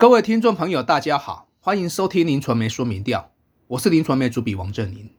[0.00, 3.32] 各位听众朋友，大家好，欢迎收听林传媒说明调，
[3.66, 5.10] 我是林传媒主笔王振林。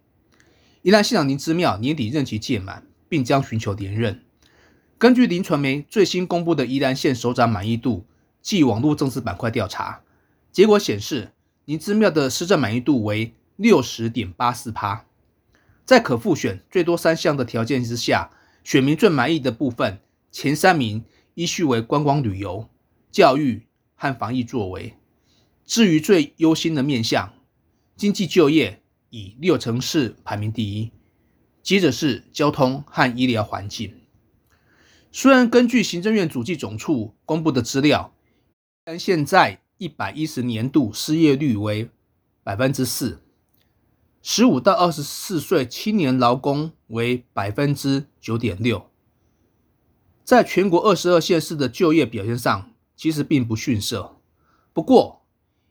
[0.83, 4.23] 宜兰县长林之妙年底任期届满，并将寻求连任。
[4.97, 8.05] 根据林传媒最新公布的宜兰县首长满意度
[8.41, 10.01] 暨网络政治板块调查
[10.53, 11.33] 结果显示，
[11.65, 15.03] 林之妙的施政满意度为六十点八四趴，
[15.83, 18.29] 在可复选最多三项的条件之下，
[18.63, 19.99] 选民最满意的部分
[20.31, 21.03] 前三名
[21.33, 22.69] 依序为观光旅游、
[23.11, 23.63] 教育。
[23.99, 24.93] 和防疫作为，
[25.65, 27.33] 至于最忧心的面向，
[27.97, 30.91] 经济就业以六成四排名第一，
[31.61, 33.93] 接着是交通和医疗环境。
[35.11, 38.15] 虽然根据行政院主计总处公布的资料，
[38.85, 41.89] 但现在一百一十年度失业率为
[42.41, 43.21] 百分之四，
[44.21, 48.89] 十五到二十四岁青年劳工为百分之九点六，
[50.23, 52.71] 在全国二十二县市的就业表现上。
[52.99, 54.17] 其实并不逊色，
[54.73, 55.21] 不过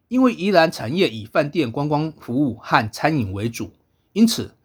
[0.08, 3.72] 因为宜兰产业以饭店观光服务和餐饮为主，
[4.14, 4.56] 因此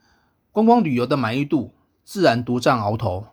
[0.54, 1.74] 观光旅游的满意度
[2.06, 3.28] 自然独占鳌头。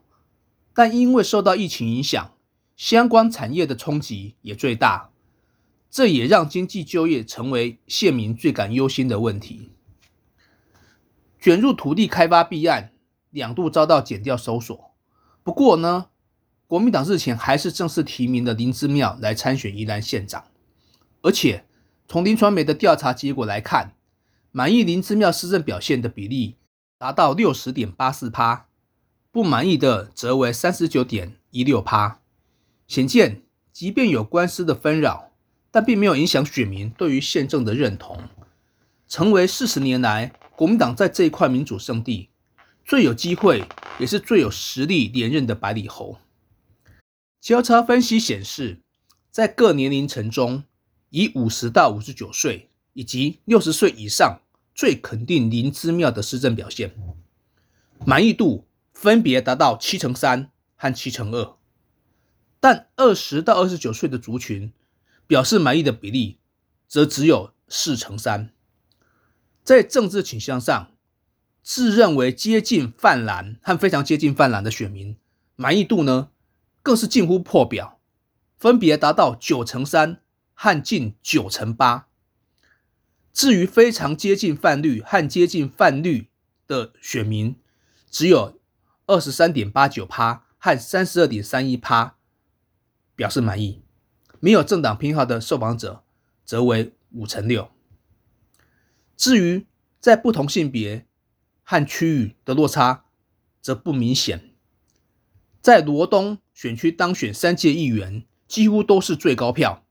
[0.74, 2.32] 但因为受到疫情影响，
[2.74, 5.10] 相关产业的冲击也最大，
[5.88, 9.70] 这也让经济就业成为县民最感忧心的问题。
[11.40, 12.92] 卷入土地开发弊案，
[13.30, 14.90] 两度遭到减掉搜索。
[15.44, 16.06] 不过呢？
[16.70, 20.44] 国民党日前还是正式提名了林之妙来参选宜兰县长，
[21.20, 21.64] 而且
[22.06, 23.96] 从林传媒的调查结果来看，
[24.52, 26.54] 满意林之妙施政表现的比例
[26.96, 28.68] 达到六十点八四趴，
[29.32, 32.20] 不满意的则为三十九点一六趴。
[32.86, 35.32] 显见，即便有官司的纷扰，
[35.72, 38.16] 但并没有影响选民对于宪政的认同，
[39.08, 42.28] 成为四十年来国民党在这一块民主圣地
[42.84, 43.64] 最有机会，
[43.98, 46.20] 也是最有实力连任的百里侯。
[47.40, 48.82] 交叉分析显示，
[49.30, 50.64] 在各年龄层中，
[51.08, 54.42] 以五十到五十九岁以及六十岁以上
[54.74, 56.94] 最肯定林之妙的施政表现，
[58.04, 61.56] 满意度分别达到七成三和七成二。
[62.60, 64.70] 但二十到二十九岁的族群
[65.26, 66.38] 表示满意的比例
[66.86, 68.50] 则只有四成三。
[69.64, 70.92] 在政治倾向上，
[71.62, 75.16] 自认为接近泛蓝和非常接近泛蓝的选民
[75.56, 76.28] 满意度呢？
[76.82, 78.00] 更是近乎破表，
[78.56, 80.22] 分别达到九成三
[80.54, 82.08] 和近九成八。
[83.32, 86.28] 至于非常接近泛绿和接近泛绿
[86.66, 87.54] 的选民，
[88.10, 88.58] 只有
[89.06, 92.16] 二十三点八九趴和三十二点三一趴
[93.14, 93.82] 表示满意，
[94.40, 96.02] 没有政党偏好的受访者
[96.44, 97.70] 则为五成六。
[99.16, 99.66] 至于
[100.00, 101.06] 在不同性别
[101.62, 103.04] 和区域的落差，
[103.60, 104.50] 则不明显。
[105.60, 106.38] 在罗东。
[106.60, 109.82] 选区当选三届议员，几乎都是最高票；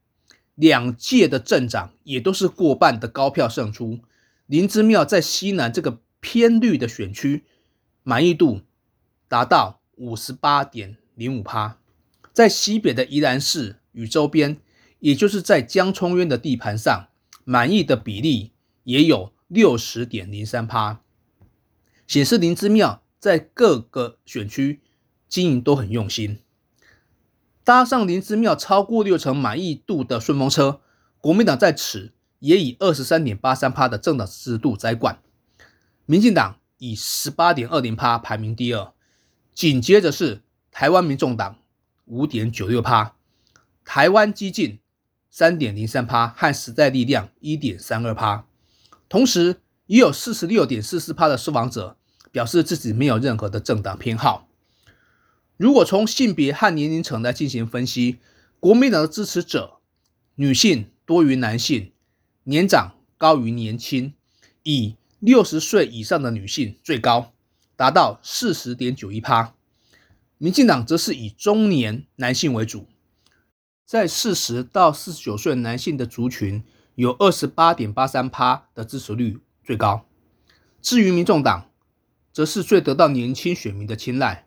[0.54, 4.02] 两届的镇长也都是过半的高票胜出。
[4.46, 7.44] 林之妙在西南这个偏绿的选区，
[8.04, 8.62] 满意度
[9.28, 11.80] 达到五十八点零五趴；
[12.32, 14.58] 在西北的宜兰市与周边，
[15.00, 17.08] 也就是在江冲渊的地盘上，
[17.46, 18.52] 满意的比例
[18.84, 21.02] 也有六十点零三趴，
[22.06, 24.82] 显示林之妙在各个选区
[25.28, 26.38] 经营都很用心。
[27.70, 30.82] 搭上林之妙超过六成满意度的顺风车，
[31.22, 35.20] 国民党在此也以二十三点八三趴的政党支持度摘冠，
[36.08, 38.92] 民进党以十八点二零趴排名第二，
[39.54, 40.42] 紧接着是
[40.72, 41.58] 台湾民众党
[42.06, 43.14] 五点九六趴，
[43.86, 44.80] 台湾激进
[45.30, 48.46] 三点零三趴和时代力量一点三二趴，
[49.08, 51.96] 同时也有四十六点四四趴的受访者
[52.32, 54.49] 表示自己没有任何的政党偏好。
[55.60, 58.20] 如果从性别和年龄层来进行分析，
[58.62, 59.82] 国民党的支持者
[60.36, 61.92] 女性多于男性，
[62.46, 64.14] 年长高于年轻，
[64.64, 67.34] 以六十岁以上的女性最高，
[67.76, 69.54] 达到四十点九一趴。
[70.38, 72.88] 民进党则是以中年男性为主，
[73.86, 76.64] 在四十到四十九岁男性的族群
[76.96, 80.06] 有二十八点八三趴的支持率最高。
[80.82, 81.70] 至于民众党，
[82.32, 84.46] 则是最得到年轻选民的青睐。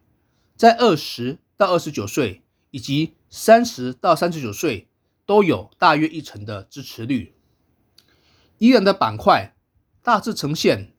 [0.56, 4.88] 在二十到二十九岁以及三十到三十九岁
[5.26, 7.34] 都有大约一成的支持率。
[8.58, 9.54] 宜兰的板块
[10.02, 10.92] 大致呈现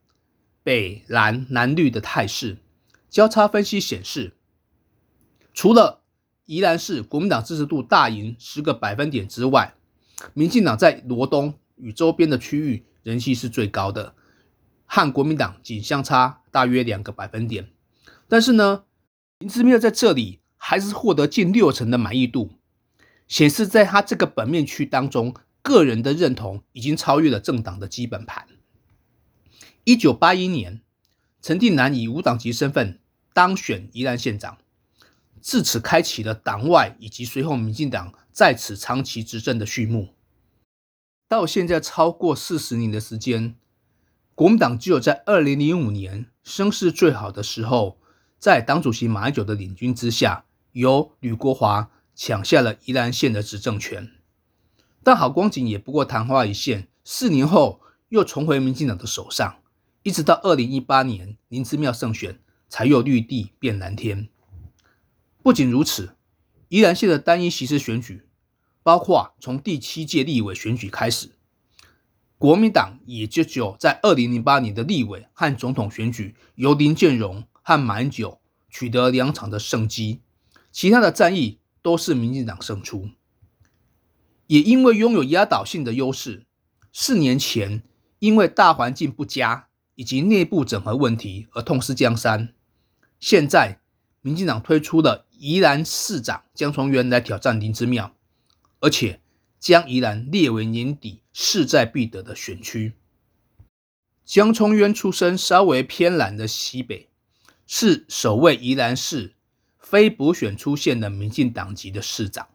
[0.62, 2.58] 北蓝南绿的态势。
[3.08, 4.34] 交叉分析显示，
[5.52, 6.02] 除了
[6.46, 9.74] 宜兰市国民党支持度大赢十个百分点之外，
[10.34, 14.14] 民进党在罗东与周边的区域人气是最高的，
[14.84, 17.70] 和国民党仅相差大约两个百分点。
[18.28, 18.84] 但是呢？
[19.44, 22.52] 林志妙在这里还是获得近六成的满意度，
[23.28, 28.48] 显示在他这个本面区当中，个人的认同已经超越了政党的基本盘。
[29.84, 30.80] 一九八一年，
[31.42, 32.98] 陈定南以无党籍身份
[33.34, 34.56] 当选宜兰县长，
[35.42, 40.14] 自此开启了党外以及随后民进党在此长期执政的序幕。
[41.28, 43.56] 到现在超过四十年的时间，
[44.34, 47.98] 国民党只有在二零零五年声势最好的时候，
[48.44, 54.10] 在党主席马英九的领军之下，由吕国华抢下了宜兰县的执政权。
[55.02, 57.80] 但好光景也不过昙花一现，四年后
[58.10, 59.56] 又重回民进党的手上，
[60.02, 62.38] 一直到二零一八年林之妙胜选，
[62.68, 64.28] 才又绿地变蓝天。
[65.42, 66.14] 不仅如此，
[66.68, 68.26] 宜兰县的单一席次选举。
[68.82, 71.30] 包括从第七届立委选举开始，
[72.36, 80.20] 国民党也就只有在二零零八年的立委和总统选举由林建荣和满九取得两场的胜机，
[80.70, 83.08] 其他的战役都是民进党胜出。
[84.46, 86.44] 也因为拥有压倒性的优势，
[86.92, 87.82] 四年前
[88.18, 92.52] 因为大环境不佳以及内部整合问题而痛失江山，
[93.18, 93.80] 现在
[94.20, 98.14] 民进党推出了宜兰市长江崇源来挑战林之妙。
[98.80, 99.22] 而且
[99.58, 102.92] 将宜兰列为年底势在必得的选区。
[104.26, 107.08] 江聪渊出身稍微偏蓝的西北，
[107.66, 109.34] 是首位宜兰市
[109.78, 112.48] 非补选出现的民进党籍的市长。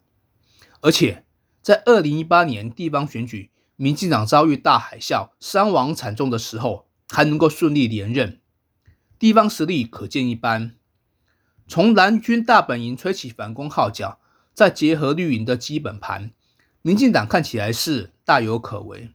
[0.82, 1.26] 而且
[1.62, 8.40] 在二零一八年地方选举，民进党遭遇大海啸、伤亡惨重的时候，还能够顺利连任，
[9.18, 10.76] 地方实力可见一斑。
[11.68, 14.20] 从蓝军大本营吹起反攻号角。
[14.52, 16.32] 再结合绿营的基本盘，
[16.82, 19.12] 民进党看起来是大有可为。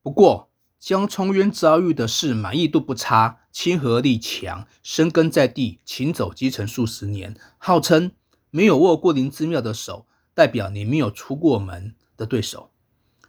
[0.00, 8.12] 不过，江聪渊遭遇的事满意度不差、亲和力强、深耕在地、勤走基层数十年，号称
[8.50, 12.70] 没有握过林之妙的手，代表你没有出过门的对手。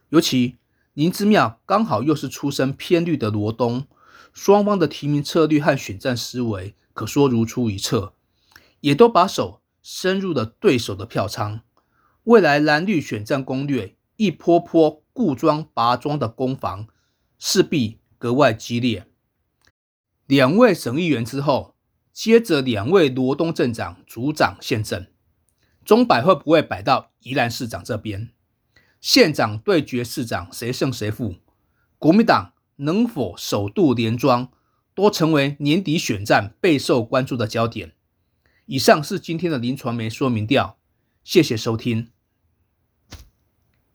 [0.10, 0.58] 尤其
[0.94, 3.88] 林之妙刚好又是出身偏绿的罗东，
[4.32, 8.14] 双方的提名策略和选战思维可说如出一辙，
[8.82, 9.62] 也都把手。
[9.82, 11.62] 伸入了对手的票仓，
[12.26, 16.86] 未来蓝绿选战攻略一波波固装拔庄的攻防，
[17.40, 19.08] 势必格外激烈。
[20.28, 21.76] 两位省议员之后，
[22.14, 25.12] 接着两位罗东镇长、组长现阵，
[25.84, 28.30] 钟摆会不会摆到宜兰市长这边？
[29.02, 31.38] 县长对决市长，谁胜谁负？
[31.98, 34.52] 国民党能否首度连庄，
[34.94, 37.94] 都成为年底选战备受关注的焦点。
[38.66, 40.78] 以上是今天的林传媒说明调，
[41.24, 42.10] 谢谢收听。